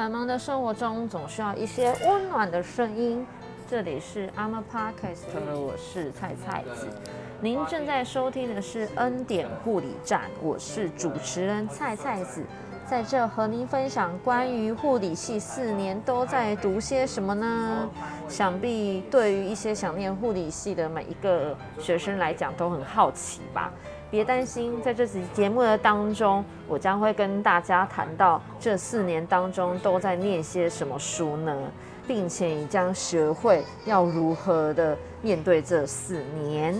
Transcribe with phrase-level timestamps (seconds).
[0.00, 3.26] 繁忙的生活中，总需要一些温暖的声音。
[3.68, 5.18] 这里是阿嬷 Podcast，
[5.54, 6.88] 我是菜菜子。
[7.38, 12.42] 您正在收听的是恩典护理站，我是主持人菜菜子，
[12.90, 17.88] 在这和您分享关于护理系四年都在读些什么呢？
[18.28, 23.72] 想必对于一些想念护理系的每一个学生来讲，都很好奇吧。
[24.10, 31.56] 别担心，在这期节目的当中，我将会跟大家谈到这四年当中都在念些什么书呢，
[32.08, 36.74] 并且你将学会要如何的面对这四年。